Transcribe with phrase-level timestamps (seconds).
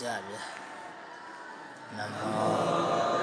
[0.00, 0.42] ကြဗျာ
[1.96, 3.15] နမော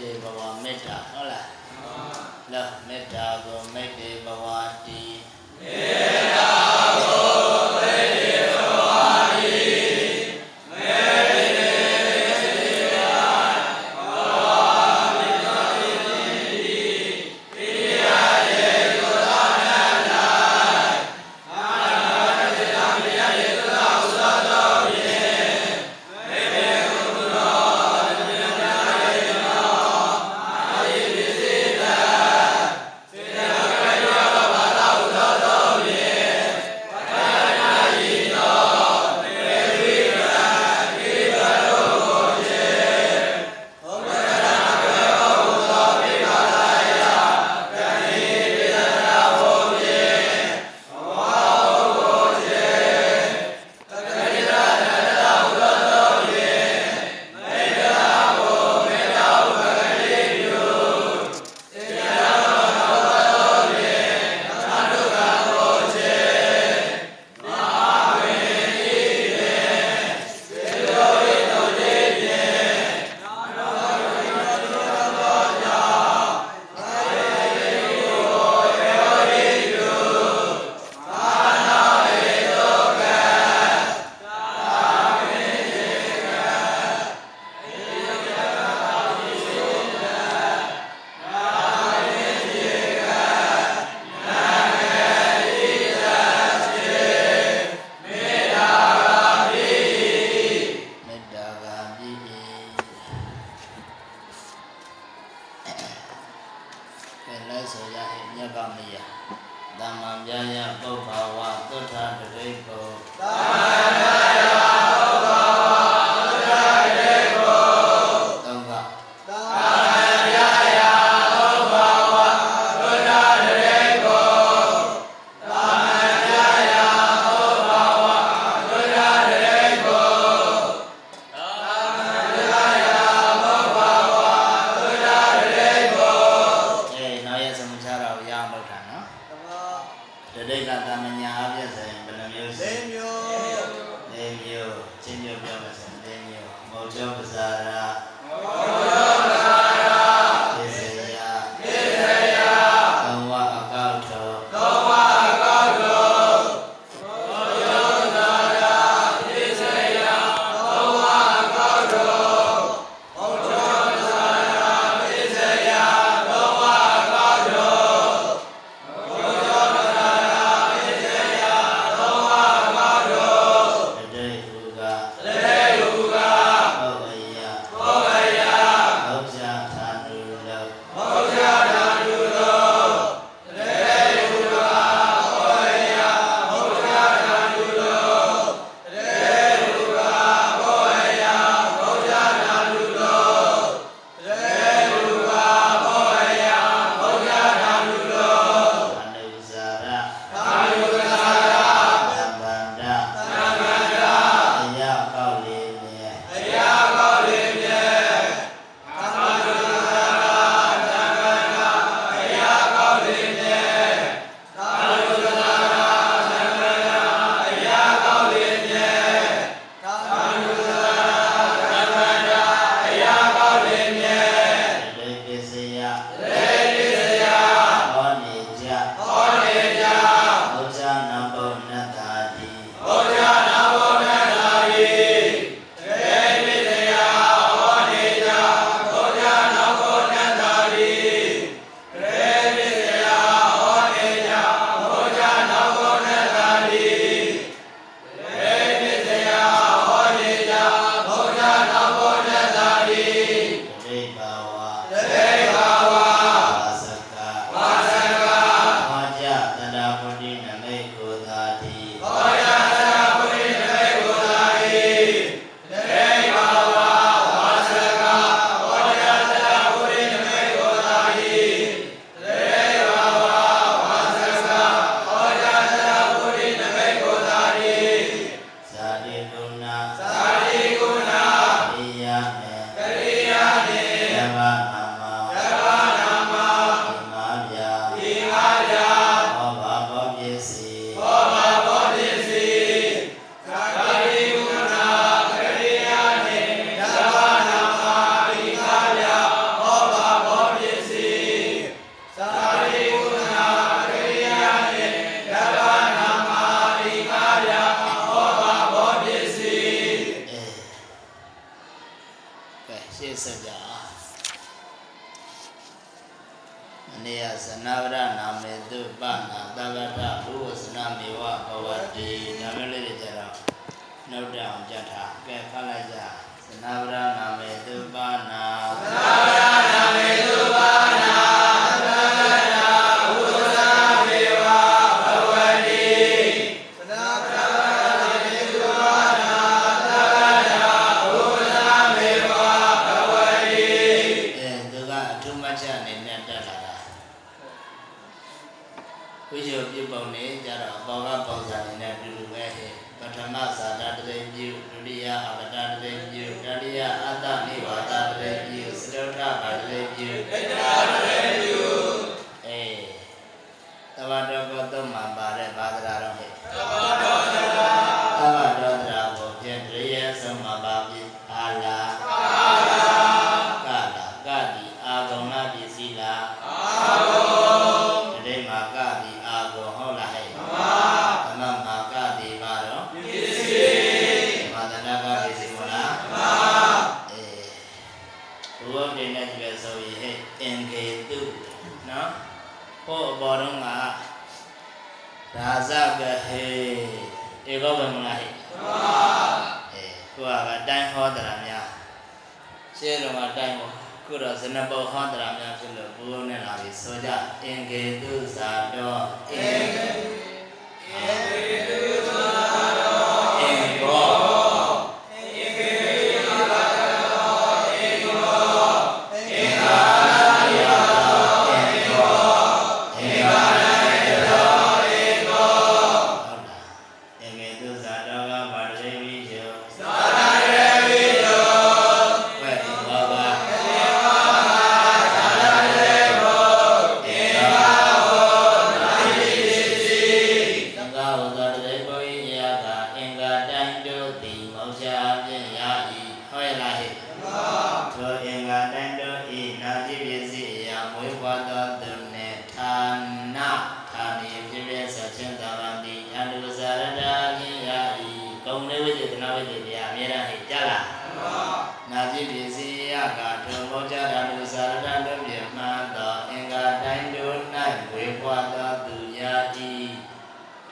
[0.00, 4.46] တေဘဝမေတ္တာဟုတ်လားဟုတ်ပါဘူးလောမေတ္တာကိုမေတ္တေဘဝ
[4.86, 5.02] တိ
[5.60, 5.76] မေ
[6.06, 6.11] တ္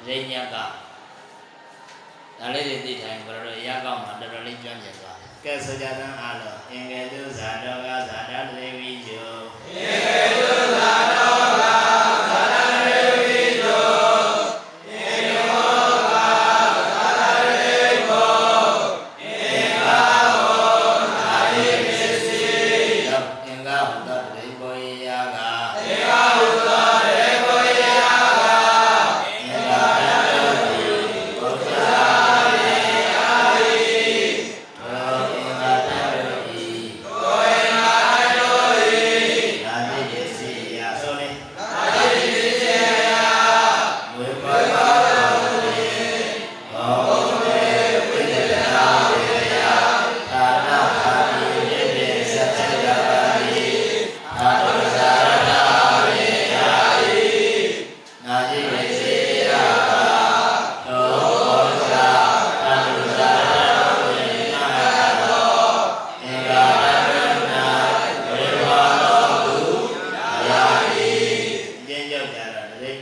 [0.06, 0.56] ရိညာက
[2.38, 9.32] ဒါလေးတွေသိထိုင်ဘယ်လိုရကောက်မှာတော်တော်လေးကြွန့်ကျင်သွားတယ်ကဲဆိုကြတဲ့အားလုံးအင်္ဂေတုဇာတောကဇာတတိဝိကျော
[9.66, 10.39] အင်္ဂေ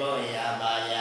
[0.00, 0.92] ဘောယာပါယ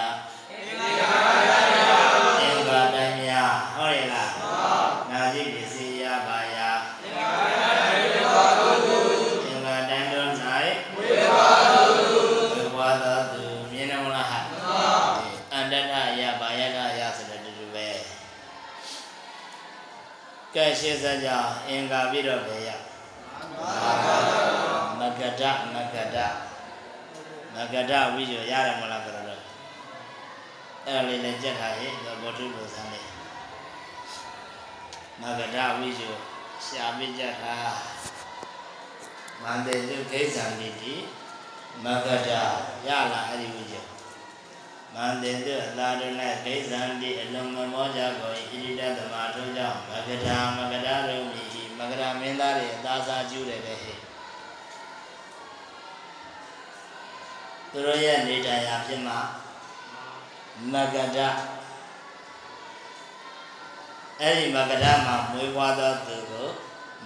[0.49, 1.11] သင်္ကာ
[1.49, 1.99] ရယာ
[2.39, 3.43] သင်္ကာတမြာ
[3.75, 6.57] ဟောရလားဟောနာရှိပစ္စည်းယာပါယ
[7.01, 8.97] သင်္ကာရယာဘောတု
[9.43, 10.31] သင်္ကာတန်တော်၌
[10.95, 11.83] ဝိပါတု
[12.55, 14.39] ဝိပါတတုမြင်တော်လားဟာ
[15.53, 17.87] အန္တတယာပါယတယာဆိုတဲ့တူပဲ
[20.55, 21.29] ကဲရှင်းစကြ
[21.67, 22.69] အင်္ကာပြီးတော့ဘယ်ရ
[24.99, 26.17] မကတမကတ
[27.57, 29.37] ဒမဂဒဝိဇ္ဇရတယ်မလားကြတော့အဲ့
[30.85, 33.07] ဒါလေးလည်းကြက်ထားရဲ့ဘောထုလိုစမ်းလေး
[35.21, 36.01] မဂဒဝိဇ္ဇ
[36.65, 37.75] ရှာပြကြက်ထား
[39.41, 40.95] မန္တေတုခိစ္ဆံတိတိ
[41.83, 42.29] မဂဒ
[42.87, 43.75] ရလာအဲ့ဒီဝိဇ္ဇ
[44.95, 46.07] မန္တေတုအသာတု၌
[46.43, 51.43] ခိစ္ဆံတိအလုံးမမောကြကိုဣတိတသမာထုကြောင့်မဂဒမဂဒရုံမိ
[51.77, 53.96] မဂဒမင်းသားတွေအသာစားကျူးတယ်တဲ့ဟဲ့
[57.77, 59.19] သူတို့ရဲ့နေတရားဖြစ်မှာ
[60.71, 61.19] မဂဒ
[64.21, 66.47] အဲ့ဒီမဂဒမှာမွေးဖွားသောသူကို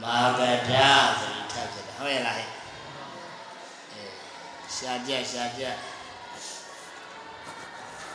[0.01, 0.71] မာဂဒ
[1.19, 2.47] ဆိုပြီးထပ်ဖြစ်တယ်ဟုတ်ရဲ့လားဟဲ့
[3.91, 4.03] အဲ
[4.75, 5.75] ရှာကြက်ရှာကြက်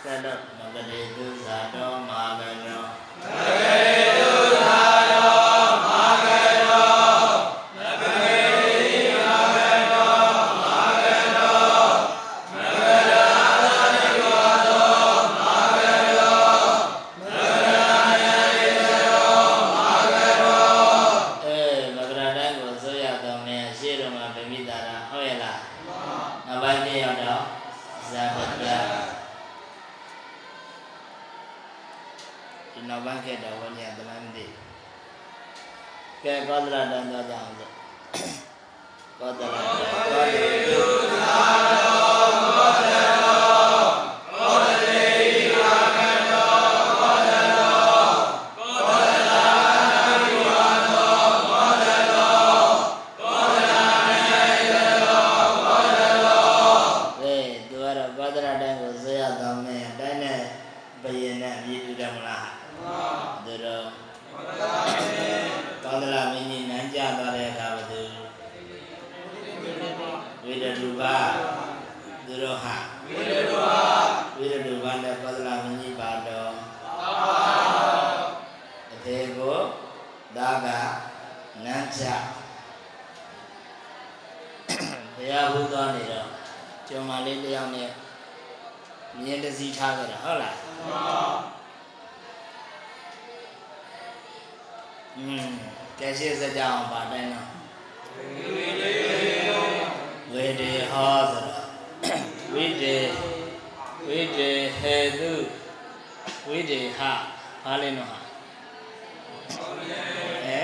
[0.05, 2.83] ကဲတော့မဂဒေသူဇာတော်မာဂဒော
[3.21, 3.96] မကေတု
[104.07, 105.33] ဝိဒေဟေတု
[106.49, 107.01] ဝိဒေဟ
[107.65, 108.19] ဘာလဲနော်ဟာ
[110.47, 110.63] အဲ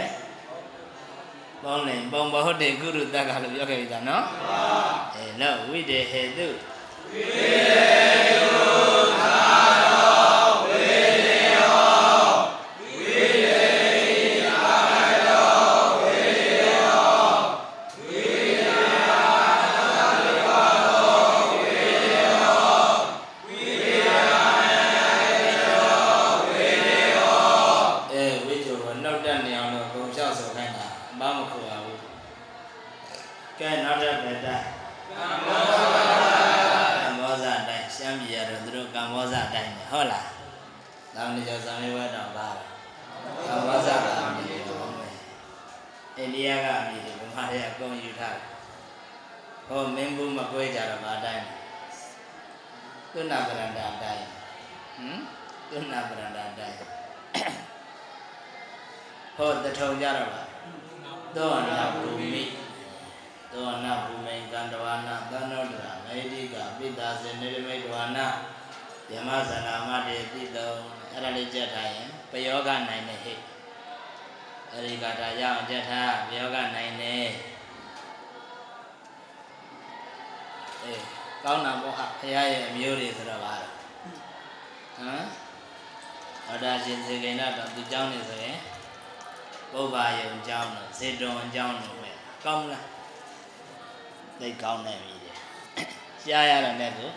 [1.63, 4.25] ပေါင်းနေပုံဘဟုတ်တယ်ကုရုတက်ကလို့ပြောခဲ့ပြီသားနော်
[5.17, 6.47] အဲလို့ဝိဒေဟေတု
[7.13, 8.12] အဲ
[59.42, 60.44] ဟောတထုံကြတော့ပါ
[61.36, 62.44] သောနာဘူမိ
[63.52, 68.28] သောနာဘူမိကန္တဝနာသန္နောဒရာမေတိကပိတာစေနေရမိတဝနာ
[69.12, 70.72] ယမဇနာမတေတိတော
[71.12, 73.34] အဲ့ဒါလေးကြက်ထားရင်ပယောဂနိုင်တဲ့ဟိ
[74.72, 77.28] အဲ့ဒီကတာရအောင်ကြက်ထားပယောဂနိုင်တယ်
[80.84, 81.02] အေး
[81.44, 83.74] ကောင်းတာပေါ့ဟာဖရာရဲ့အမျိုးတွေဆိုတော့ပါတော့
[84.98, 85.26] ဟမ်
[86.46, 88.58] ဟောဒါရှင်စေကိဏတော့သူเจ้าနေဆိုရင်
[89.73, 92.13] ပုဗ္ဗာယုံကျောင်းတို့ဇေတွန်ကျောင်းတို့ပဲ
[92.45, 92.87] ကောင်းလား
[94.41, 95.15] သိကောင်းနေပြီ
[96.23, 97.11] ရှားရတော့လည်းကို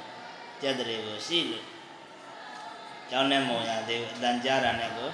[0.62, 1.66] ကြက်တွေကိုရှိလို့
[3.10, 5.10] ကျောင်းနဲ့မုံရသေးဘူးအတန်ကြားတာနဲ့ကို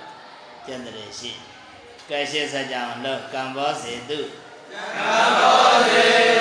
[0.65, 1.31] ကြက်တွေရှိ
[2.09, 4.19] ကဲရှိစကြအောင်လို့ကံဘောစေတု
[4.71, 6.05] ကံဘောစေ
[6.37, 6.40] တ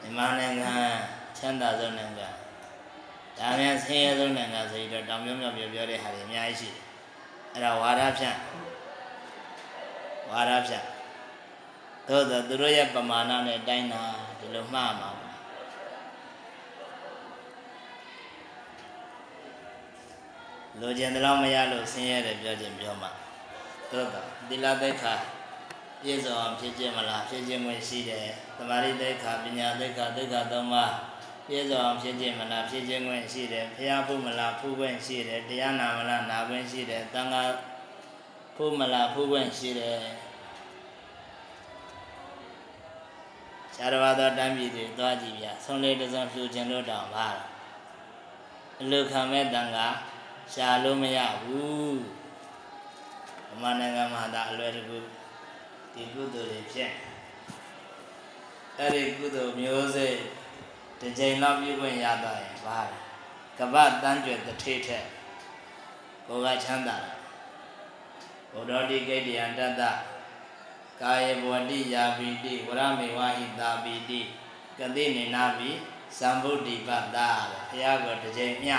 [0.00, 0.72] မြန်မာနိုင်ငံ
[1.36, 2.28] ချမ်းသာဆုံးနိုင်ငံ
[3.38, 6.82] ဒါမြန်ဆင်းရဲဆုံးနိုင်ငံဆိုပြီးတော့တောင်မြောက်မြောက်ပြောပြောတဲ့ဟာတွေအများကြီးရှိတယ်
[7.52, 8.38] အဲ့ဒါဝါဒဖြန့်
[10.30, 10.86] ဝါဒဖြန့်
[12.08, 14.02] သို့သောသူတို့ရဲ့ပမာဏနဲ့တိုင်းတာ
[14.38, 15.30] ဒီလိုမှားမှာပါ
[20.80, 23.10] လိုချင်တဲ့လောက်မရလို့ဆင်းရဲတယ်ပြောခြင်းပြောမှာ
[23.90, 25.14] သို့သောသီလသိက္ခာ
[26.02, 30.92] ပြည့်စုံအောင်ဖြစ်ခြင်းမလားဖြစ်ခြင်းဝင်ရှိတယ်သမာဓိသိက္ခာပညာသိက္ခာသိက္ခာသုံးပါး
[31.46, 37.42] ပြည့်စုံအောင်ဖြစ်ခြင်းမလားဖြစ်ခြင်းဝင်ရှိတယ်ဖျားဖို့မလားဖူးခွင့်ရှိတယ်တရားနာမလားနာခွင့်ရှိတယ်သံဃာ
[38.56, 39.98] ဖို့မလားဖူးခွင့်ရှိတယ်
[43.74, 47.46] ခြားတစ်ပါးသောတမ်းပြည်တွေသွားကြည့်ဗျဆုံးလေးတစ်စုံဖြူခြင်းလို့တောင်ပါတော့
[48.80, 49.78] အလုခံမဲ့တန်က
[50.54, 51.98] ရှာလို့မရဘူး
[53.50, 54.98] ဗမာနိုင်ငံမှာဒါအလွယ်တကူ
[55.94, 56.92] ဒီကုသိုလ်တွေဖြစ်
[58.78, 60.18] အဲ့ဒီကုသိုလ်မျိုးစိတ်
[61.00, 63.12] တစ်ကြိမ်လောက်ပြုခွင့်ရတော့ရင်ပါလား
[63.58, 65.06] ကပ္ပတန်းကျွယ်တစ်ထိပ်ထက်
[66.26, 67.16] ကိုယ်ကချမ်းသာတယ်
[68.52, 69.82] ဘုဒ္ဓတိကိတ္တယံတတ္တ
[71.00, 74.20] ကာယေဘဝတိယာပိတိဝရမေဝဟိတာပိတိ
[74.78, 75.70] ကတိနေနာပိ
[76.18, 78.72] သံဗုဒ္ဓိပတ္တာတဲ့ဘုရားကတစ်ကြိမ်မြ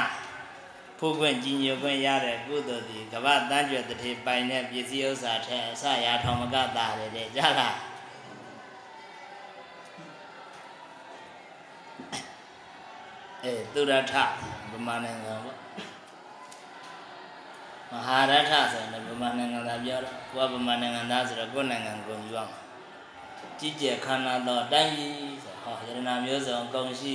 [1.04, 7.78] ဖခုခွင့်ကြီးညိုခွင့်ရတဲ့ကုသိုလ်ဒီကမ္ဘာတန်းကျွယ်တထေပိုင်တဲ့ပစ္စည်းဥစ္စာထက်အစရာထောင်မကတာတယ်တဲ့ကြားလား
[13.44, 14.14] အဲသူရထ
[14.72, 15.58] ဗမာနိုင်ငံပေါ့
[17.92, 22.60] မဟာရထဆိုရင်ဗမာနိုင်ငံသားပြောတော့ကိုကဗမာနိုင်ငံသားဆိုတော့ကိုယ့်နိုင်ငံကိုယူရမှာ
[23.60, 25.14] ကြီးကျယ်ခမ်းနားသောတိုင်းပြည်
[25.44, 27.14] ဆိုဟောယရနာမျိုးစုံအကုန်ရှိ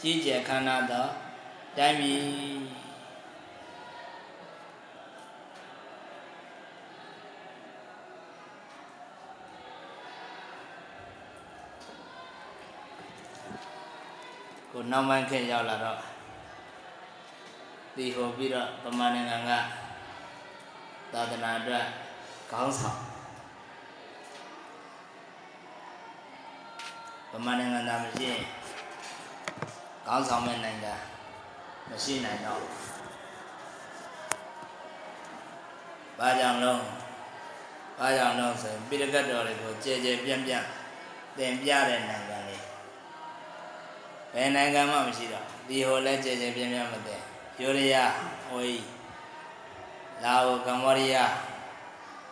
[0.00, 1.06] ကြီးကျယ်ခမ်းနားသော
[1.78, 2.22] တိုင်းပြည်
[14.90, 15.98] နောက်မှခေတ်ရောက်လာတော့
[17.96, 19.50] ဒီဟိုပြီးတော့ဗမာနိုင်ငံက
[21.12, 21.84] သာသနာအတွက်
[22.50, 22.98] ခေါင်းဆောင်
[27.32, 28.42] ဗမာနိုင်ငံသားမရှိရင်
[30.06, 30.94] ခေါင်းဆောင်မဲ့နိုင်ငံ
[31.90, 32.74] မရှိနိုင်တော့ဘူး
[36.18, 36.82] ဘာကြောင့်လုံး
[37.98, 40.64] ဘာကြောင့်လုံးဆိုရင်ပိရကတ်တော်တွေကိုကြဲကြဲပြန့်ပြန့်
[41.38, 42.37] သင်ပြတဲ့နိုင်ငံလေးဘ
[44.42, 47.16] ယ်နိုင်ငံမှမရှိတော့ဒီဟိုလဲကြဲကြဲပြန့်ပြန့်မသိ
[47.60, 48.12] ယူရီးယား
[48.48, 48.86] ဟိုကြီး
[50.22, 51.32] လာအိုကမ္ဘောဒီးယား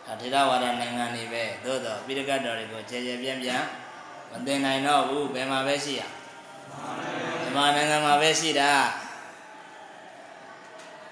[0.05, 3.63] ဒါထေရဝါဒနိုင်ငံတွေပဲသို့တော့ပိရကတ်တော်တွေကိုကြဲကြဲပြန့်ပြန့်
[4.31, 6.01] မသိနိုင်တော့ဘူးဘယ်မှာပဲရှိရ
[7.41, 8.71] မြန်မာနိုင်ငံမှာပဲရှိတာ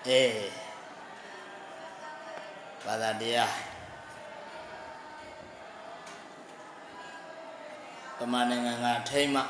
[0.07, 0.31] အေး
[2.85, 3.51] ဘာသာတရား
[8.19, 9.41] ဗမာနိုင်ငံကထိမ့်မှ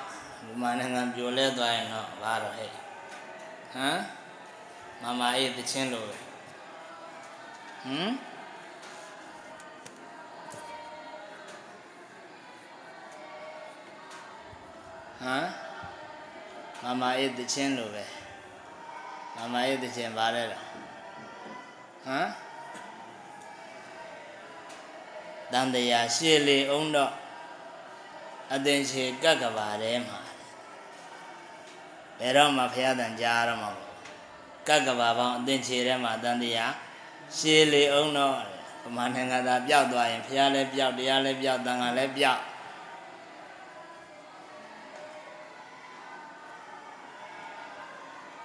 [0.48, 2.70] ဗမာနိုင်ငံပြိုလဲသွားရင်တော့ဘာတော့ဟဲ့
[3.74, 4.00] ဟမ်
[5.02, 6.18] မမအေးတချင်းလို့ပဲ
[7.84, 8.12] ဟမ်
[15.22, 18.04] ဟမ်မမအေးတချင်းလို့ပဲ
[19.36, 20.64] မမအေးတချင်းပါလဲတော့
[22.06, 22.28] ဟမ်
[25.52, 27.12] တန်တရားရှေ့လေအောင်တော့
[28.54, 30.25] အသင်ချေကက်ကပါထဲမှာ
[32.20, 33.96] ဘယ်တော့မှဖះတန်ကြားရမှာမဟုတ်
[34.68, 36.74] ကက်ကဘာပေါင်းအသင်ချေထဲမှာတန်တရား
[37.38, 38.36] ရှေးလေအောင်တော့
[38.84, 42.42] ဗမာနိုင်ငံသားပျောက်သွားရင်ဖះလည်းပျောက်တရားလည်းပျောက်တန်ခါလည်းပျောက်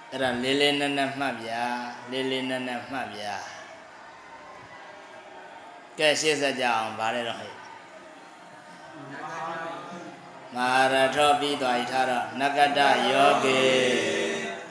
[0.09, 1.63] အဲ့ဒါလေးလေးနက်နက်မှတ်ဗျာ
[2.11, 3.35] လေးလေးနက်နက်မှတ်ဗျာ
[5.97, 7.60] ကဲရှေ့ဆက်ကြအောင်ဗါလဲတော့ဟဲ့
[10.55, 12.79] မဟာရထောပြီးသွားဤထားတော့နဂတ
[13.11, 13.61] ယောဂေ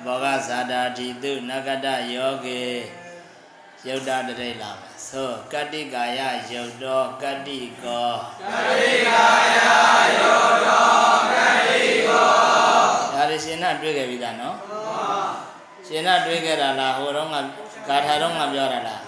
[0.05, 2.62] ဘောဂဇာတာတိတုနဂတယောဂေ
[3.87, 6.21] ယုတ်တတရိလာမယ်ဆိုကတ္တိကာယ
[6.53, 9.59] ယုတ်တော်ကတ္တိကောကတ္တိကာယ
[10.21, 12.33] ယုတ်တော်ကတ္တိကော
[13.14, 14.57] ဒါရရှင်နာတွေ့ခဲ့ပြီသားနော်
[15.87, 17.37] ရှင်နာတွေ့ခဲ့တာလားဟိုတော့က
[17.88, 19.03] ဂါထာတော့ကပြောတာလား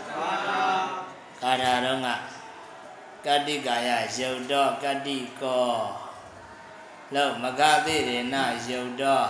[1.43, 2.09] ဂါထာတော့က
[3.27, 6.02] ကတ္တိကာယယုတ်တော်ကတ္တိကော
[7.15, 8.35] လို့မကသိရေန
[8.69, 9.29] ယုတ်တော်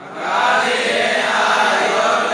[0.00, 0.28] မက
[0.64, 1.26] သိရေန
[1.96, 2.33] ယုတ်တ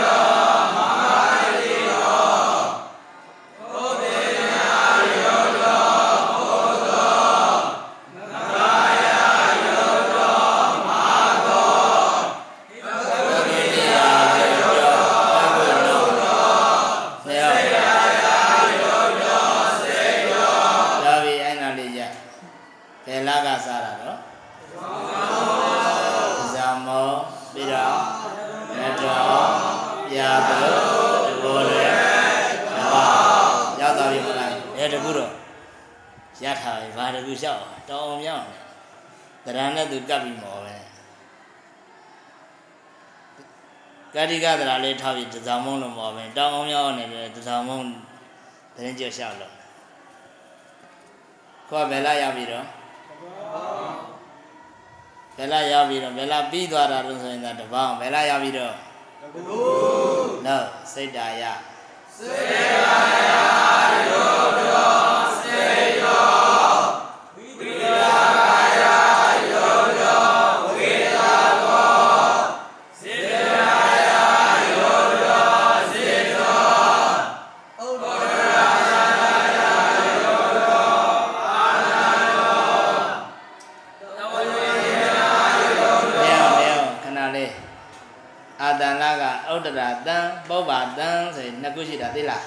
[44.59, 47.79] သရာလေးထားပြီးတဇာမုံလို့မော်ပဲတောင်းအောင်မြောက်နေတယ်တဇာမုံ
[48.75, 49.53] သတင်းကြလျှောက်လို့
[51.69, 52.65] ခေါ်ဘယ်လာရောက်ပြီတော့
[55.37, 58.73] ဘယ်လာရောက်ပြီးတော့ဘယ်လာပြီးသွားတာလို့ဆိုရင်ဒါတပောင်းဘယ်လာရောက်ပြီးတော့
[59.21, 59.59] တကူ
[60.47, 61.43] နော်စိတ်တာယ
[89.53, 90.17] န်လကဥဒ္ဒရာတံ
[90.49, 92.43] ပုပ္ပါတံဆိုရင်နှစ်ခုရှိတာသိလား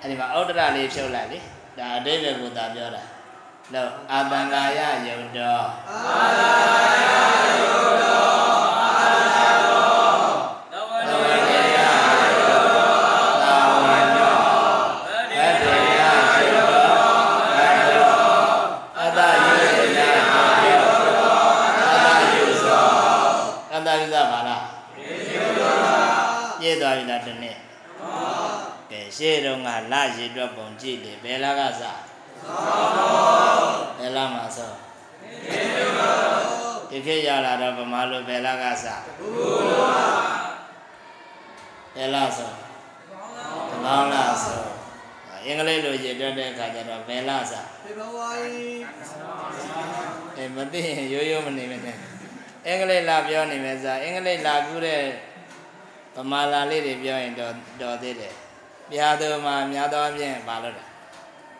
[0.00, 1.38] အဲ့ဒီမှာဥဒ္ဒရာလေးဖြုတ်လိုက်လေ
[1.78, 3.02] ဒါအတိတ်ပဲကိုသာပြောတာ
[3.74, 7.04] လို့အာတန်ကာယယုတ်တော်အာတန်ကာယ
[7.62, 8.17] ယုတ်တော်အာတန်တော်တဝေယယုတ်
[29.18, 29.20] က
[29.92, 31.82] လရေတွက်ပုံကြည့်လေဘယ်လကစ
[33.98, 34.72] ဘယ်လမှာစော
[36.88, 38.84] ဒီခေတ်ရလာတော့ဗမာလိုဘယ်လကစ
[41.94, 42.52] ဘယ်လစော
[43.70, 44.62] တပေါင်းလစော
[45.44, 47.52] အင်္ဂလိပ်လိုရေတွက်တဲ့အခါကျတော့ဘယ်လစ
[47.84, 48.68] ဖေဖော်ဝါရီ
[50.36, 51.96] အဲမသိရင်ရိုးရိုးမနေမနဲ့
[52.66, 55.02] အင်္ဂလိပ်လာပြောနေမယ်စားအင်္ဂလိပ်လာကူးတဲ့
[56.16, 58.34] ဗမာလာလေးတွေပြောရင်တော့တော်သေးတယ်
[58.90, 60.84] ပြာသူမှာများသောအားဖြင့်မလုပ်တာ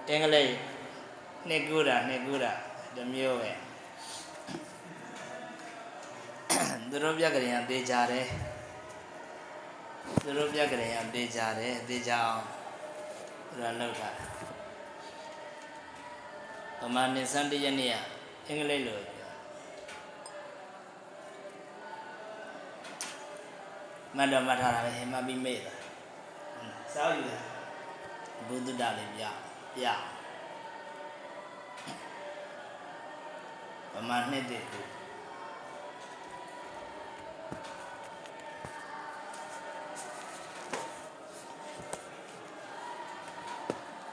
[0.08, 0.52] အင်္ဂလိပ်
[1.48, 2.52] နှစ်ကူးတာနှစ်ကူးတာ
[2.96, 3.52] တစ်မျိုးပဲ
[6.90, 8.26] သူတို့ပြက်ကလေးကသေးကြတယ်
[10.22, 12.42] သူတို့ပြက်ကလေးကသေးကြတယ်သေးကြအောင်
[13.48, 14.10] သူကလောက်တာ
[16.80, 17.96] ဗမာနေစံတရနေ့က
[18.46, 19.32] အင်္ဂလိပ်လိုပြော
[24.16, 25.72] မတ်တော့မတ်ထားတာပဲဟင်မပြီးမေ့တာ
[27.00, 27.38] စောက်ယူတာ
[28.48, 29.22] ဘုဒ္ဓတာလေးပြ
[29.74, 29.84] ပြ
[33.92, 34.84] ဗမာနှစ်တည်းကို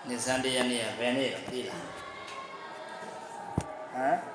[0.07, 1.83] နေစံတရနေ့ကဘယ်နေ့လဲသိလား
[3.93, 4.34] ဟမ်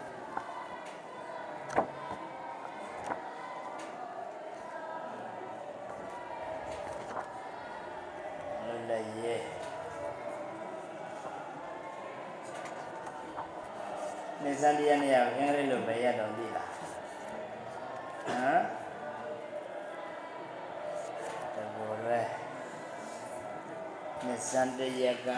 [24.80, 25.28] တရက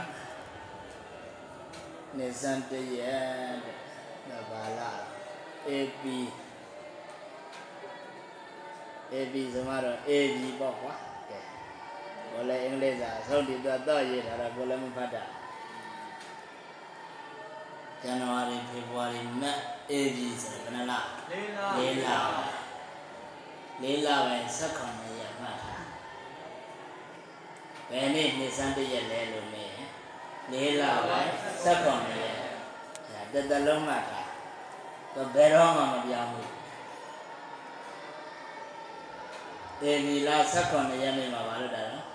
[2.18, 3.00] နေစံတရ
[3.64, 3.76] တဲ့
[4.28, 5.00] ဒါဘာလား
[5.68, 6.02] AP
[9.12, 10.94] AB ဆိုမှတော့ AB ပေါ့ကွာ
[11.28, 11.38] ကဲ
[12.30, 15.24] ဘောလည်းအင်္ဂလိပ်စာအဆုံးဒီတော့တော့ရေးထားတာဘောလည်းမဖတ်တာ
[18.00, 19.58] ဇန်နဝါရီဖေဖော်ဝါရီမတ်
[19.90, 20.92] AB ဆိုတော့ဘယ်နှလ
[21.30, 22.08] လေးလလေးလ
[23.82, 25.01] လေးလပဲ16ရက်မှတ်ထား
[27.92, 29.72] ဘယ်နေ့နှစ်စံတရက်လဲလို့မေး
[30.52, 31.20] လေးလပဲ
[31.64, 32.36] 16ရက်
[33.06, 34.28] အဲတသက်လုံးမှတ်ထား
[35.14, 36.50] တော့ဘယ်တော့မှမပြောင်းဘူး
[39.80, 42.06] တေဒီလာ16ရက်နေ့မှာပါလို့တာနော်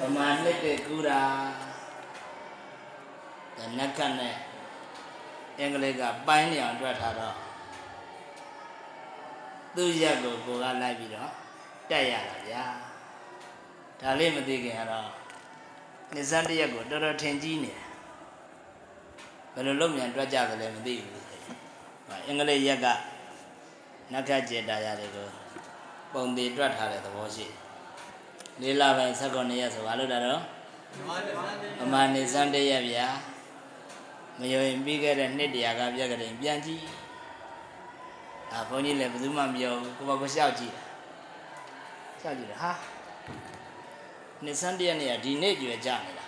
[0.00, 1.20] ပမာနှစ်တကူတာ
[3.56, 4.34] ဒါနက်ကနဲ့
[5.58, 7.36] အင်္ဂလိပ်ကပိုင်းနေအောင်တွက်ထားတော့
[9.76, 11.30] သူ့ရက်ကိုကိုကလိုက်ပြီးတော့
[11.90, 12.64] တက်ရတာဗျာ
[14.02, 15.08] ဒါလေးမသိခင်ကတော့
[16.14, 17.80] နေစမ်းတစ်ရက်ကိုတော်တော်ထင်ကြီးနေတယ်
[19.54, 21.24] ဘယ်လိုလုပ်မြန်တွက်ကြသလဲမသိဘူး
[22.26, 22.86] အင်္ဂလိပ်ရက်က
[24.12, 25.28] နက္ခကျေတာရတွေကို
[26.12, 27.54] ပုံသေးတွက်ထားတဲ့သဘောရှိတယ်
[28.60, 30.42] လေးလပိုင်း16ရက်ဆိုဘာလို့တာတော့
[31.06, 33.06] မာနစံတေအမှန်နေစမ်းတစ်ရက်ဗျာ
[34.38, 36.82] မယုံရင်ပြီးခဲ့တဲ့နှစ်တရာကပြက်ကလေးပြန်ကြည့်
[38.50, 40.82] ဒါဘုန်းကြီးလည်းဘယ်သူမှမပြောဘူးကိုယ့်ဘကိုရှောက်ကြည့်တာ
[42.22, 42.72] ရှောက်ကြည့်တာဟာ
[44.44, 46.24] နေစမ်းတစ်ရက်နေ့ကဒီနေ့ကျွယ်ကြနေတာ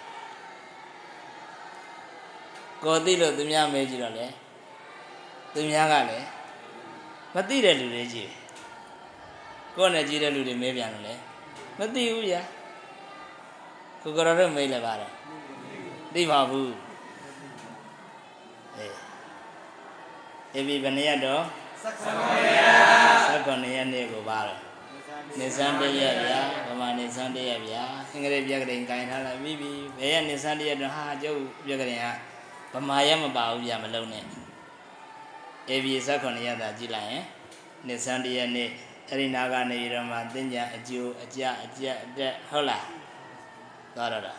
[2.83, 4.27] ကိုသိလို့သူများမေးကြည့်တော့လေ
[5.55, 6.27] သူများကလည်း
[7.35, 8.31] မသိတဲ့လူတွေကြည့်
[9.77, 11.15] ကိုယ်နဲ့ကြည့်တဲ့လူတွေမေးပြန်လို့လေ
[11.79, 12.41] မသိဘူးဗျာ
[14.03, 15.11] ကိုကရတော့မေးလည်းပါတယ်
[16.15, 16.75] သိပါဘူး
[18.77, 18.97] အေး
[20.55, 21.43] အေးဒီဘယ်နေ့ရတော့
[21.83, 22.11] ဆက်ဆံ
[22.57, 22.61] ရ
[23.35, 24.64] 19ရက်နေ့ကိုပါတယ်
[25.39, 34.25] နေစမ်းတည့်ရက်ဗျာဗမာနေစမ်းတည့်ရက်ဗျာအင်္ဂလိပ်ပြက်ကလေးကင်ထားလိုက်ပြီးပြီဘယ်ရက်နေစမ်းတည့်ရက်တော့ဟာကျုပ်ပြက်ကလေးကဗမာရက်မပါဘူးဗျာမလုံးနဲ့
[35.69, 37.25] အေဘီ19ရက်သာကြည့်လိုက်ရင်
[37.87, 38.69] နေစမ်းတည့်ရက်နေ့
[39.09, 42.87] အဲ့ဒီနာကနေပြီးတော့မှသင်ညာအကျိုးအကြအကြအတက်ဟုတ်လား
[43.95, 44.35] သွားတော့တာ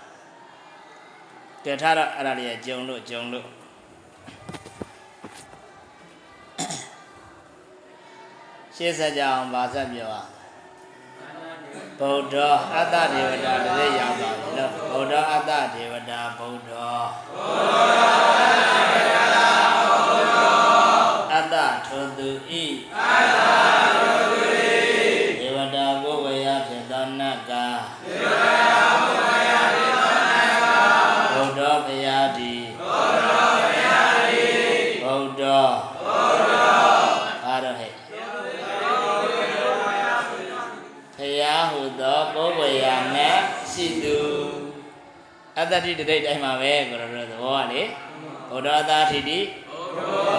[1.66, 3.48] ကဲထားတော့အဲ့ဒါလေးကြုံလို့ကြုံလို့
[8.76, 10.30] ရှေ့ဆက်ကြအောင်ဗာဆက်ပြောအောင်
[12.00, 12.36] ဗုဒ္ဓ
[12.74, 16.72] အတ္တဒေဝတာတည်းရောက်ပါပြီလို့ဗုဒ္ဓအတ္တဒေဝတာဗုဒ္ဓ
[21.34, 21.56] အတ္တ
[21.88, 22.30] ထိုသူ
[22.62, 23.35] ဤဒေ
[45.66, 47.82] တ္တတိတတိတိုင်းမှာပဲကိုရတော်သဘောကလေ
[48.52, 49.40] ဗုဒ္ဓအတ္တတိတိ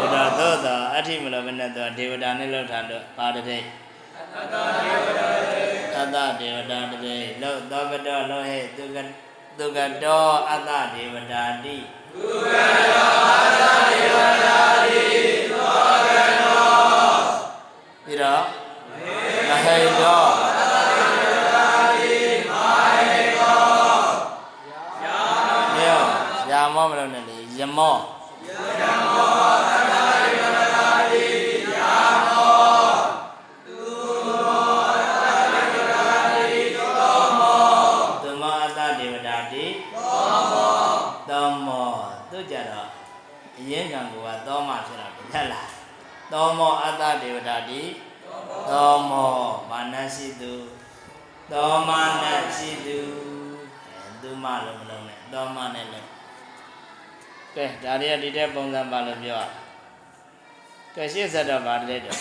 [0.00, 3.58] ဗုဒ္ဓသို့သောအဋ္ဌိမလောဘနဲ့သောဒေဝတာနဲ့လောက်ထားတော့ပါတတိ
[4.36, 8.98] အတ္တဒေဝတာတတိလောက်သောကတော်လောဟဲ့သူက
[9.58, 11.76] သူကတောအတ္တဒေဝတာတိ
[12.14, 12.56] သူက
[12.90, 13.10] တော
[13.40, 15.02] အတ္တဒေဝတာတိ
[15.52, 16.10] သောက
[16.42, 16.70] တော
[18.04, 18.42] ပြီးတော့
[19.48, 20.45] မဟိတော
[26.86, 27.96] မောမလို့နဲ့လေယမော
[28.80, 28.82] ယ
[29.14, 29.32] မော
[29.70, 31.26] အတ္တဒေဝတာတိ
[31.76, 31.96] ယာ
[32.26, 32.92] မော
[33.66, 33.78] သူ
[34.46, 37.64] မောအတ္တဒေဝတာတိသောမော
[38.22, 40.74] သူမောအတ္တဒေဝတာတိသောမော
[41.28, 41.88] သောမော
[42.30, 42.88] သူကြတော့
[43.58, 44.14] အရင်ကံက
[44.46, 45.62] သောမဖြစ်တော့ထက်လာ
[46.32, 47.82] သောမောအတ္တဒေဝတာတိ
[48.70, 49.32] သောမော
[49.70, 50.52] မာနရှိသူ
[51.52, 51.90] သောမ
[52.22, 52.24] န
[52.56, 52.98] ရှိသူ
[53.86, 56.15] အဲသူမလုံးမလုံးနဲ့သောမနဲ့လည်း
[57.56, 59.44] ကဲဒါတွေကဒီတဲ့ပုံစံပါလို့ပြောရ
[60.94, 62.20] ကဲရှေ့ဆက်တော့ဗာတည်းတော့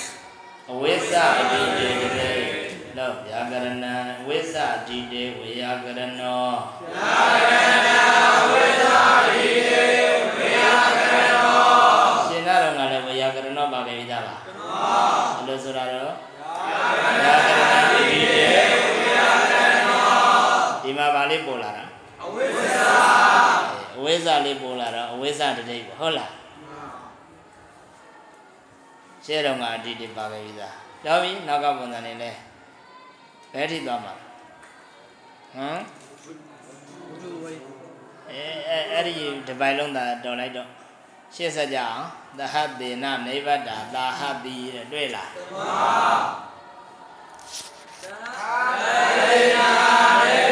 [0.72, 2.46] အဝိဇ္ဇအတိတေတည်း
[2.98, 3.94] လို့ဗျာကရဏံ
[4.28, 6.48] ဝိဇ္ဇအတိတေဝေယကရဏော
[6.96, 7.90] ယာကရဏ
[8.52, 8.84] ဝိသ
[9.28, 9.84] တိတေ
[10.38, 10.60] ဝေယ
[11.00, 11.64] ကရဏော
[12.28, 16.12] ရှင်နာတော်ကလည်းဝေယကရဏောပါပဲပြီးသားပါသောဘယ်လိုဆိုတာတော့
[17.24, 20.08] ယာကရဏတိတေဝေယကရဏော
[20.84, 21.85] ဒီမှာဗာလေးပေါ်လာတာအဝိဇ္ဇာအ
[24.06, 26.32] ဝိဇ္ဇလေးပေါ်လာတော့အဝိဇ္ဇတတိပေါ့ဟုတ်လား
[29.26, 32.32] ရှင်းတော်ကအတိတိပါပဲပြီးသားတော်ပြီနောက်ကပုံစံနေလဲ
[33.54, 34.14] ဘယ်ထိသွားမှာ
[35.56, 35.82] ဟမ်
[38.32, 39.14] အဲအဲအဲ့ဒီ
[39.48, 40.70] ဒီပိုင်လုံးသာတော်လိုက်တော့
[41.36, 42.04] ရှင်းဆက်ကြအောင်
[42.40, 45.30] သဟတေနနိဗ္ဗတာသာဟတိတဲ့တွေ့လား
[48.82, 49.70] သေနာ
[50.22, 50.45] ဒေဝတာ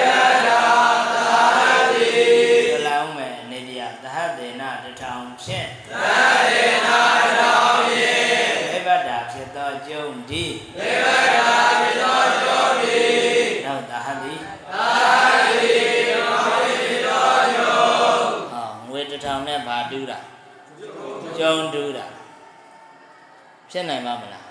[23.76, 24.46] ဖြစ်နိုင်ပါမလား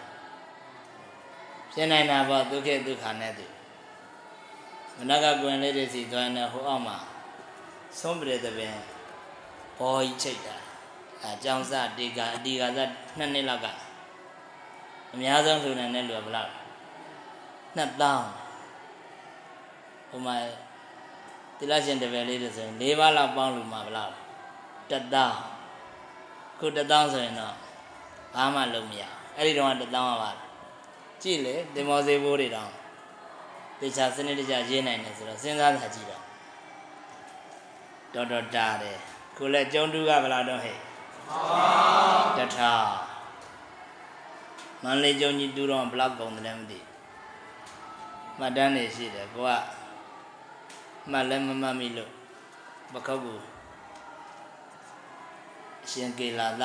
[1.72, 3.46] ဖြစ်နိုင်တာပေါ့ဒုက္ခဒုက္ခနဲ့သူ
[4.96, 6.96] မနကကွင်လေးတွေစီသွားနေဟိုအောက်မှာ
[8.00, 8.74] ဆုံးပြတဲ့တပင်
[9.78, 10.56] ဘောကြီးချိတ်တာ
[11.22, 12.78] အဲကြောင်စတေကအတီကစ
[13.18, 13.66] နှစ်နှစ်လောက်က
[15.12, 16.50] အများဆုံးလူနိုင်တဲ့လူကဘယ်လောက်
[17.76, 18.26] နှစ်တောင်း
[20.08, 20.34] ဟိုမှာ
[21.58, 24.12] တိလရှင်တပည့်လေးတွေဆိုရင်၄ပါးလောက်ပေါင်းလူမှာဘယ်လောက်
[24.90, 25.38] တစ်တောင်း
[26.58, 27.56] ခုတစ်တောင်းဆိုရင်တော့
[28.34, 29.02] ဘာမှလုပ်မရ
[29.36, 30.40] အဲ့ဒီတော့ကတစ်တောင်းရပါတယ်
[31.22, 32.72] ကြည့်လေတင်မောစေဘိုးတွေတောင်း
[33.80, 36.22] တေချာစနစ်တကျရေးနိုင်တယ်ဆိုတော့စဉ်းစားတာကြည့်တော့
[38.14, 38.98] တော်တော်တာတယ်
[39.36, 40.76] ခုလဲကျုံတူးကဘယ်လောက်တော့ဟဲ့
[42.38, 42.72] တထာ
[44.82, 46.88] မန္တလေးကျုံကြီးတူးတော့ဘယ်လောက်ကုန်တယ်လဲမသိဘူး
[48.38, 49.50] မှတ်တမ်းနေရှိတယ်ကိုက
[51.10, 52.12] မှတ်လည်းမမှတ်မိလို့
[52.92, 53.34] ပခောက်ကူ
[55.84, 56.62] အရှင်ကေလာသ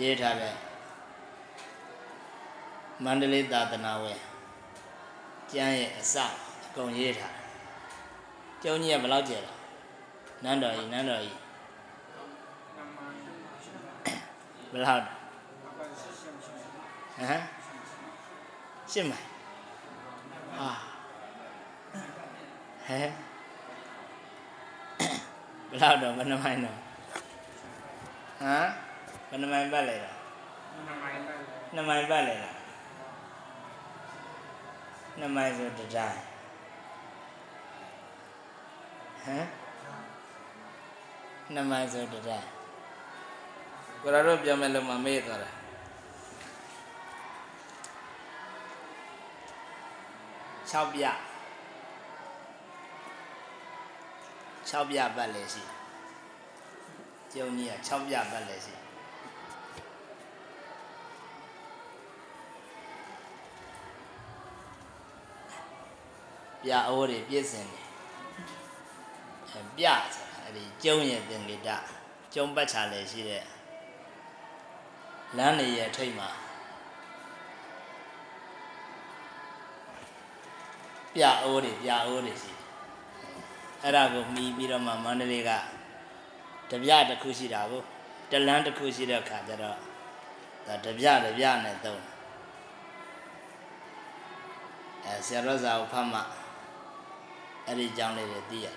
[0.00, 0.54] ရေးထားတဲ့
[3.04, 4.18] မန္တလေးသာသနာဝယ်
[5.52, 7.44] ကျမ်းရဲ့အစအကုန်ရေးထားတယ်
[8.62, 9.52] ကျုံကြီးကဘယ်လောက်ကျဲလဲ
[10.44, 11.36] နန်းတော်ကြီးနန်းတော်ကြီး
[14.72, 15.12] ဘယ်လောက်လဲ
[17.18, 17.42] ဟမ်
[18.92, 20.70] ရှင်းမဟာ
[22.86, 23.08] ဟဲ့
[25.68, 26.76] ဘယ်လောက်တော့ဘယ်နှမိုင်တော့
[28.40, 28.85] ဟမ်
[29.28, 30.16] ဘယ်နှမိုင်ပတ်လဲတော့
[31.74, 32.56] နှစ်မိုင်ပတ်လဲလား
[35.18, 36.20] နှစ်မိုင်ဆိုတစ်တိုင်း
[39.24, 39.46] ဟမ်
[41.54, 42.48] နှစ်မိုင်ဆိုတစ်တိုင်း
[44.02, 45.50] ကိုရတော့ပြောမယ်လို့မမေ့သွားတာ
[50.72, 51.04] 6ပြ
[54.70, 55.62] 6ပြပတ်လဲရှိ
[57.32, 58.74] ကျုံကြီးက6ပြပတ်လဲရှိ
[66.66, 67.86] ပြအိုးတွေပြည့်စင်တယ်
[69.52, 71.68] အဲပြဆိုတာအဲ့ဒီကျုံရဲ့သင်္ကေတ
[72.34, 73.44] ကျုံပတ်ချလဲရှိတဲ့
[75.36, 76.28] လမ်းနေရဲ့ထိတ်မှာ
[81.14, 82.64] ပြအိုးတွေပြအိုးတွေရှိတယ်
[83.82, 85.50] အဲ့ဒါကိုမှီပြီးတော့မှမန္တလေးက
[86.70, 87.82] တပြတစ်ခုရှိတာကို
[88.30, 89.78] တလန်းတစ်ခုရှိတဲ့အခါကျတော့
[90.66, 92.02] ဒါတပြတပြနဲ့သုံး
[95.04, 96.20] အဲဆရာတော်စာကိုဖတ်မှ
[97.66, 98.76] အဲ့ဒီအကြောင်းလေးတွေသိရတယ်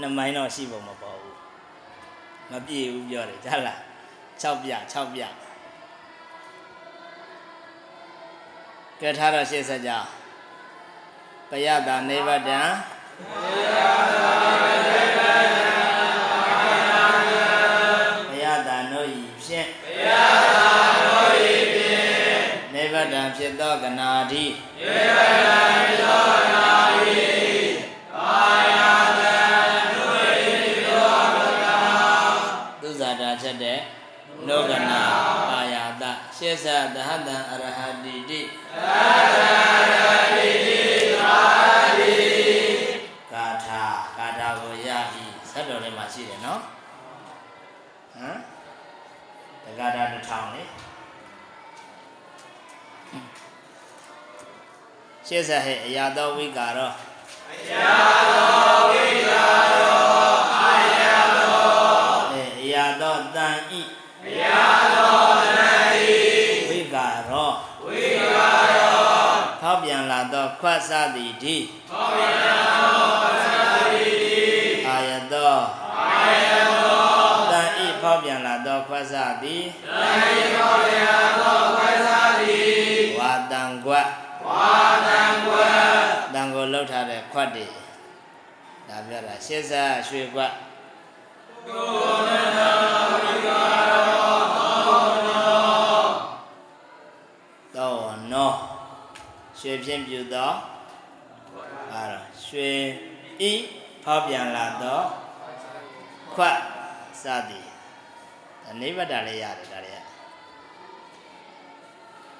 [0.00, 1.38] နှစ်မိုင်းတော့ရှိပုံမပေါ်ဘူး
[2.50, 3.80] မပြည့်ဘူးပြောတယ်ကြားလား
[4.42, 5.22] 6ပြ6ပြ
[9.00, 10.08] ကဲထားတော့ရှေ့ဆက်ကြအောင်
[11.66, 12.60] ယတာနိဗ္ဗတံ
[13.92, 13.93] ပ
[23.04, 24.44] နိဗ္ဗတံဖြစ်သောကနာတိ
[32.80, 33.78] သူဇာတာချက်တဲ့
[34.48, 35.00] နောကနာ
[35.50, 36.04] ပါယတ
[36.36, 38.40] ရှေသသဟတံအရဟတိတိ
[43.32, 43.84] ကာထာ
[44.18, 44.88] ကာထာကိုရ
[45.22, 46.60] ဤဇတ်တော်ထဲမှာရှိတယ်နော်
[48.14, 48.38] ဟမ်
[49.64, 50.62] တက္ကတာတစ်ထောင်လေ
[55.28, 56.90] ရှေသဟဲ့အရာတော်ဝိကာရော
[57.52, 57.96] အရာ
[58.32, 59.46] တော်ဝိကာ
[59.78, 61.02] ရောအာရ
[61.36, 63.82] တော်အဲအရာတော်တန်ဤ
[64.26, 64.62] အရာ
[64.94, 66.14] တော်တန်ဤ
[66.68, 67.50] ဝိကာရော
[67.84, 68.02] ဝိ
[68.34, 71.56] ကာရောထောက်ပြန်လာသောခွတ်စသည်ဒီ
[71.90, 73.56] ထောက်ပြန်လာသောခွတ်စ
[73.92, 74.42] သည်ဒီ
[74.88, 75.62] အာယတော်
[75.98, 76.52] အာယ
[76.82, 79.64] တော်တန်ဤဖောက်ပြန်လာသောခွတ်စသည်
[80.02, 82.08] တန်ဤဖောက်ပြန်လာသောခွတ်စ
[82.40, 82.74] သည်
[83.18, 84.08] ဝါတံကွတ်
[84.54, 84.72] ဝါ
[85.08, 85.74] တံကွတ်
[86.34, 87.66] တန်ကိုလှုပ်ထားတဲ့ခွတ်တွေ
[88.88, 90.52] ဒါပြောတာရှေ့ဆက်ရွှေကွတ်
[97.76, 97.94] သော
[98.32, 98.50] နော
[99.58, 100.50] ရွှေဖြင့်ပြုသော
[101.92, 102.02] အာ
[102.44, 102.70] ရွှေ
[103.50, 103.52] ဤ
[104.04, 105.00] ဖောက်ပြန်လာသော
[106.32, 106.58] ခွတ်
[107.22, 107.68] စသည်
[108.62, 110.04] ဒါနိဗ္ဗတာလည်းရတယ်ဒါလည်း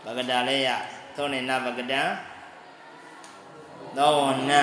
[0.04, 0.70] ဘဂတာလည်းရ
[1.16, 2.02] သောနေနဘဂတံ
[3.96, 4.62] သောဝနံ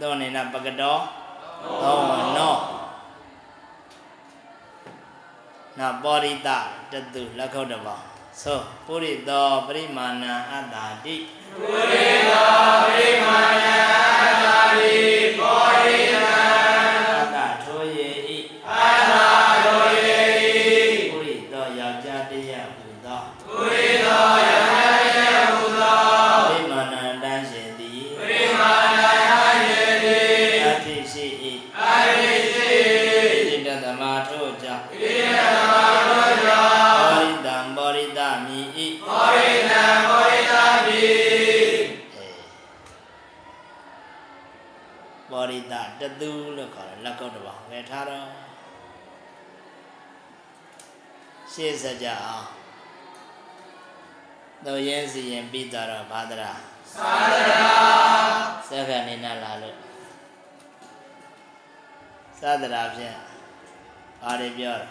[0.00, 0.96] သောနေနဘဂတော
[1.82, 2.54] သောဝနော
[5.78, 6.48] နာပောရိတ
[6.92, 7.98] တတုလက်ခုတ်တဘော
[8.42, 11.16] သောပုရိသောပရိမာဏအတ္တာတိ
[11.58, 12.50] ပုရိသော
[12.84, 13.99] ပရိမာဏ
[47.80, 48.28] ကုတ်တစ်ပါးပဲထားတော့
[51.52, 52.46] ရှေ့စကြအောင်
[54.66, 56.52] တော့ရဲစီရင်ပြီးတော့ဘာဒရာ
[56.96, 57.64] သာဒရာ
[58.68, 59.76] စက္ကနေနာလာလို့
[62.40, 63.16] သာဒရာဖြင့်
[64.22, 64.88] ဘာတွေပြောတာ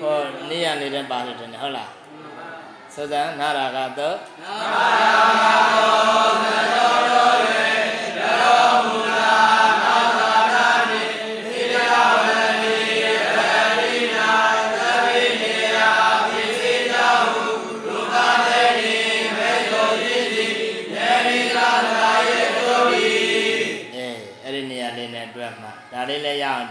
[0.00, 0.16] ဟော
[0.48, 1.90] နေရနေတဲ့ပါလို့တယ်ဟုတ်လား
[2.94, 4.54] သုဒ္ဓနာရာကတော့နာ
[5.72, 6.15] အေး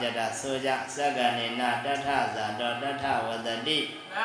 [0.05, 3.79] လည်းရအောင်ကြတာဆိုကြစက္ကနေနာတထဇာတောတထဝတတိ
[4.11, 4.17] ဘ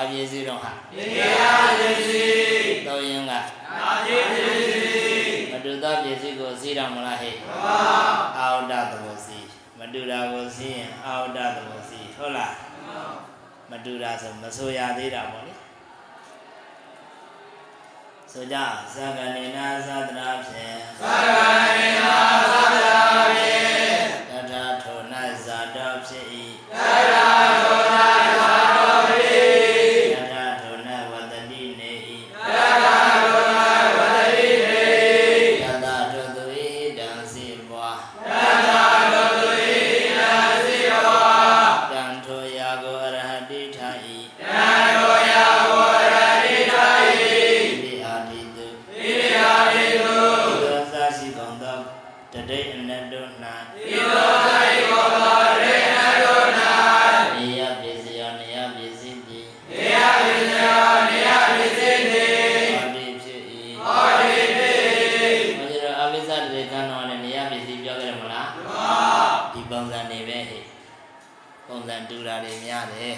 [0.00, 2.34] ာပြည့်စည်တော့ဟာတရားပြည့်စည်
[2.86, 3.38] တော့ရင်ကနာ
[4.04, 7.78] ပြည့်စည်မတူသောပြည့်စည်ကိုစည်းတော်မလားဟဲ့မှန်ပါ
[8.38, 12.52] အာဝဒသဘောစည်းမတူတာကိုစည်းရင်အာဝဒသဘောစည်းဟုတ်လား
[13.70, 15.54] မတူတာဆိုမဆိုရသေးတာပေါ့လေ
[18.32, 18.56] ဆိုကြ
[18.94, 21.38] သက္ကနေနာသဒ္ဒရာဖြင့်သက္က
[21.76, 22.16] နေနာ
[22.52, 23.02] သဒ္ဒရာ
[23.34, 23.53] ဖြင့်
[52.50, 53.28] တတိအနတ်တို့၌
[53.74, 56.44] ဒီသောသာရှိကုန်သောတတိအနတ်တို့၌
[57.36, 59.40] နေယပစ္စယောနေယပစ္စည်းတိ
[59.70, 62.26] နေယပစ္စယောနေယပစ္စည်းတိ
[62.74, 63.40] ဟောတိဖြစ်၏
[63.84, 64.74] ဟောတိဖြစ်၏
[65.58, 68.92] ဘုရားအပိစ္ဆတေကံတော်နဲ့နေယပစ္စည်းပြောကြတယ်မလားမှန်ပါ
[69.54, 70.64] ဒီပုံစံနေပဲဟဲ့
[71.68, 73.16] ပုံစံတူတာတွေများတယ်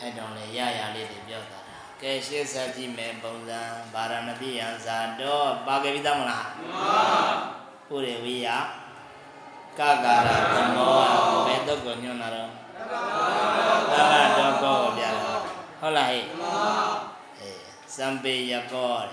[0.00, 1.58] အဲ့တော့လေရရလေးတွေပြောတာ
[2.02, 3.60] ကဲရှေ့ဆက်ကြည့်မယ်ပုံစံ
[3.94, 7.51] ဗာရဏတိယံဇာတော့ပါခဲ့ပြီးသားမလားမှန်ပါ
[9.78, 10.92] ကကာရသမော
[11.46, 12.50] ဘယ်တော့ကိုညွှန်တာတော့
[13.92, 15.32] ကာရတော့ကောပြတာ
[15.80, 16.24] ဟုတ်လားဟဲ့
[17.40, 17.60] အေး
[17.96, 19.10] စံပေယကောတဲ့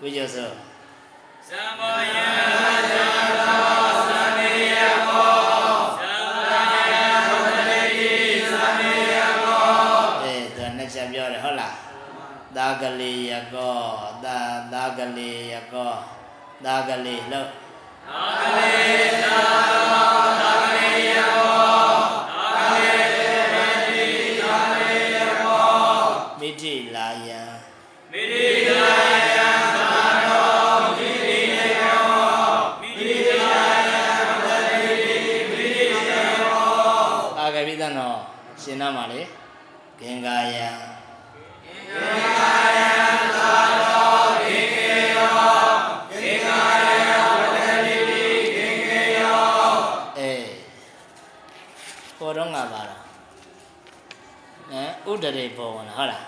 [0.00, 0.52] ဝိဇ္ဇစော
[1.48, 2.28] သမ္မောယံ
[2.90, 3.06] သံ
[3.38, 3.54] ဃာ
[4.08, 5.30] သံဃေယမော
[6.00, 6.60] သမ္မာ
[6.92, 7.80] ယံဘုဒ္ဓတိ
[8.52, 9.68] သံဃေယမော
[10.22, 11.74] အေးသူကနှစ်ချက်ပြောတယ်ဟုတ်လား
[12.56, 13.80] သာကလေးယကော
[14.24, 14.36] သာ
[14.72, 15.92] သာကလေးယကော
[16.64, 17.48] သာကလေးလို့
[18.08, 19.38] သာကလေးသာ
[19.70, 20.08] သော
[20.40, 21.90] သာကလေးယမော
[22.30, 24.06] သာကလေးတိ
[24.40, 25.68] သာကလေးယမော
[26.40, 27.42] မိတိလာယံ
[28.10, 28.90] မိရိယာ
[29.32, 29.90] ယံသာ
[30.24, 30.46] သော
[30.96, 32.00] မိရိယမော
[32.80, 33.52] မိရိယာ
[33.88, 34.92] ယံဘုဒ္ဓတိ
[35.50, 36.66] မိရိယမော
[37.38, 38.14] အာဂပိသနော
[38.62, 39.20] ရှင်နာမှာလေ
[39.98, 40.68] ဂင်္ဂာယံ
[55.18, 56.24] အဲဥဒရေပေါ်ဝင်ဟုတ်လား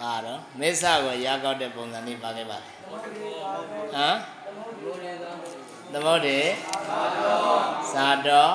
[0.00, 2.94] ပါတော့မေဆကိုရာကောက်တဲ့ပုံစံလေးပါခဲ့ပါလေဟ
[4.06, 4.16] မ်
[5.92, 6.38] သမုဒ္ဒေ
[7.94, 8.52] သာတော်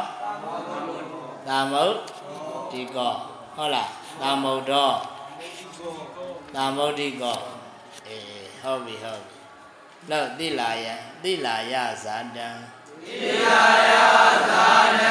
[1.47, 1.95] သာမုတ်
[2.71, 3.13] ဒီကော
[3.55, 3.89] ဟုတ်လား
[4.21, 4.95] သာမုတ်တော်
[6.55, 7.39] သာမုတ်ဒီကော
[8.07, 9.37] အေးဟုတ်ပြီဟုတ်ပြီ
[10.09, 10.87] လောက်တိလာယ
[11.23, 12.61] တိလာယဇာတံက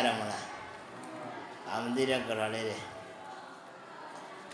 [0.00, 0.44] အများကြီးရတော့မလား
[1.68, 2.76] အာမသိတဲ့ကြော်လေးတွေ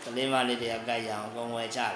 [0.03, 1.93] ကလေးမလေးတွေအကြိုက်ရအောင်အကုန်ဝယ်ချတယ်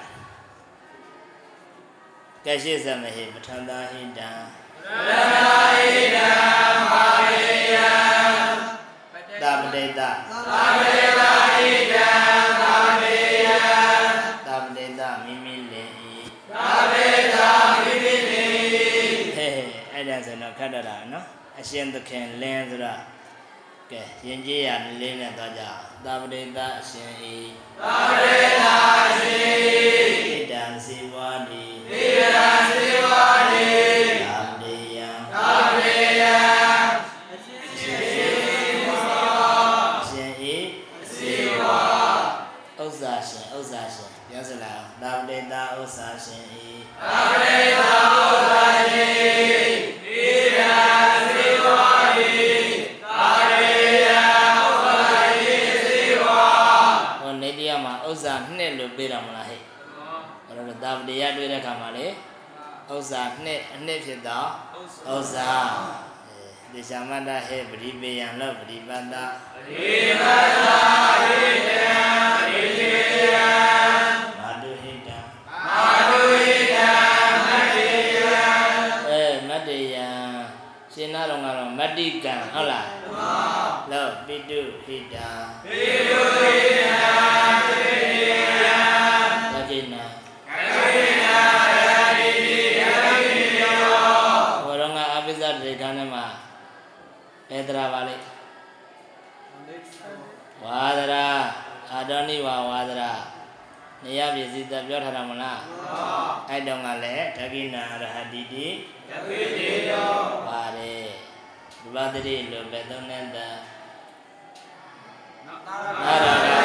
[2.46, 6.30] ကဲရှိစမဟိပဋ္ဌာန်းသာဟိတံရတဟိတံ
[6.92, 7.90] မာရိယံ
[9.42, 10.10] သာပတိတသာ
[10.80, 12.10] ဝေသာဟိတံ
[12.62, 13.60] သာဝေယံ
[14.46, 16.16] သာပတိတမိမိလင်ဤ
[16.52, 17.50] သာဝေသာ
[17.84, 18.46] မိမိနိ
[19.36, 21.26] ဟဲ့ဟဲ့အဲ့ဒါဆိုတော့ခတ်တတ်တာနော်
[21.60, 23.02] အရှင်သခင်လင်းဆိုတော့
[23.92, 24.70] ကဲယဉ်ကျေးရ
[25.02, 27.38] လေးနဲ့တော့ကြအောင်သာပတိတအရှင်ဤ
[27.82, 28.80] သာဝေသာ
[29.20, 29.42] ရှိ
[30.28, 33.70] ဣဒံစေဝါဒီသီရံစေဝါနိ
[34.24, 36.38] သာပတိယံသာဝေယံ
[37.32, 37.88] အရှ
[40.24, 40.56] င်ဤ
[41.14, 41.80] စေဝါ
[42.80, 46.68] ဥစ္စာရှင်ဥစ္စာရှင်ပြောစလားသာပတိတဥစ္စာရှင်ဤ
[47.02, 47.91] သာဝေသာဥ
[61.12, 62.08] တော့သာပတိယတွေ့တဲ့ခါမှာလေ
[62.94, 64.50] ဥစ္စာနှစ်အနှစ်ဖြစ်တော့
[65.14, 65.50] ဥစ္စာ
[66.72, 69.16] ဒေရှာမတ္တဟေပရိပေယံလောပရိပတ္တ
[69.68, 70.24] ဒီမ
[70.64, 70.80] သာ
[71.28, 71.86] ဟိတံ
[72.36, 72.64] ဣတိ
[73.34, 73.50] ယံ
[74.40, 75.18] မာတုဟိတံ
[75.68, 76.92] မာတုဟိတံ
[77.48, 78.40] မတ္တိယံ
[79.10, 80.10] အဲမတ္တယံ
[80.94, 82.88] ရှင်နာတော်ကတော့မတ္တိကံဟုတ်လား
[83.92, 85.28] လောပိတုဟိတံ
[85.64, 86.81] ပိယုဟိတံ
[97.70, 98.16] တရာပါလေ
[100.64, 101.28] ဝါဒရာ
[101.92, 103.12] အာဒောနိဝါဝါဒရာ
[104.04, 105.60] နေရပြည်စီသက်ပြောထားတာမလား
[106.50, 108.66] အဲ့တော့ကလည်းသကိနာရဟတိတိ
[109.10, 110.12] ယပိတိယော
[110.48, 111.06] ပါတယ်
[111.82, 113.48] ဒီပါတိလို့ပဲသုံးနေတာ
[116.06, 116.58] နာရရာ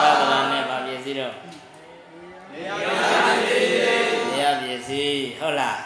[0.00, 1.34] သာသနာနဲ့ပါပြည်စီတော့
[2.52, 2.60] နေ
[4.42, 5.02] ရပြည်စီ
[5.40, 5.78] ဟုတ်လား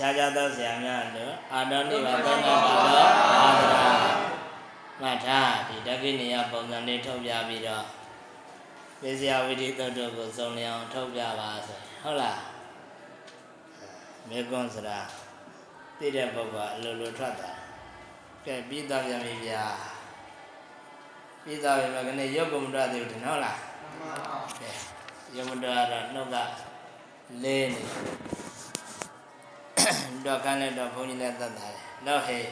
[0.00, 3.06] ရှားကြသောဆရာများတို့အာတော်နိဗ္ဗာန်သုံးတာတော့သာ
[3.60, 3.88] သနာ
[5.00, 7.86] မှတ်ထားဒီတက္ကိနေယပုံစံလေးထုတ်ပြပြီးတော့
[9.00, 12.40] ပေစရာဝိတိတုတ်တို့ကိုစုံလျအောင်ထုတ်ပြပါဆိုရင်ဟုတ်လား
[14.28, 14.98] မေကွန်းဆိုတာ
[15.98, 17.50] သိတဲ့ပုဂ္ဂိုလ်ကအလိုလိုထွက်တာ
[18.46, 19.64] ကဲပြီးသားပြန်ပြီဗျာ
[21.44, 23.58] ပြီးသားပြီမကနေ့ရုပ်ကမ္မတသေးဘူးထင်ဟုတ်လား
[24.60, 24.70] ကဲ
[25.36, 26.36] ရုပ်မတော်ကတော့နှုတ်က
[27.42, 27.82] လေးနေ
[30.26, 32.44] တော့ကန်းလည်းတော့ဘုန်းကြီးလည်းသတ်တာတယ်တော့ဟဲ့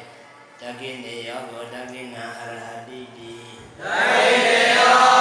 [0.61, 3.33] တကိနေယောဘောတကိနာအရဟတိတိ
[3.79, 3.81] တ
[4.15, 5.16] ကိနေယော